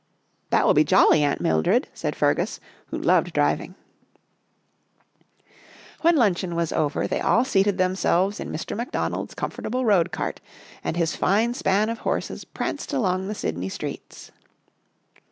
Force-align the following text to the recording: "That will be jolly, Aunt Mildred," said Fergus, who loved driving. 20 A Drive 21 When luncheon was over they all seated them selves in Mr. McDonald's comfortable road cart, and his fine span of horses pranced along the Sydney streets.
"That 0.49 0.65
will 0.65 0.73
be 0.73 0.83
jolly, 0.83 1.23
Aunt 1.23 1.41
Mildred," 1.41 1.87
said 1.93 2.15
Fergus, 2.15 2.59
who 2.87 2.97
loved 2.97 3.33
driving. 3.33 3.75
20 3.75 3.75
A 3.75 5.45
Drive 5.45 6.01
21 6.01 6.01
When 6.01 6.15
luncheon 6.19 6.55
was 6.55 6.73
over 6.73 7.05
they 7.07 7.21
all 7.21 7.45
seated 7.45 7.77
them 7.77 7.95
selves 7.95 8.39
in 8.39 8.51
Mr. 8.51 8.75
McDonald's 8.75 9.35
comfortable 9.35 9.85
road 9.85 10.11
cart, 10.11 10.41
and 10.83 10.97
his 10.97 11.15
fine 11.15 11.53
span 11.53 11.87
of 11.87 11.99
horses 11.99 12.45
pranced 12.45 12.93
along 12.93 13.27
the 13.27 13.35
Sydney 13.35 13.69
streets. 13.69 14.31